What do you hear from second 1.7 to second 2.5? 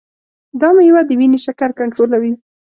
کنټرولوي.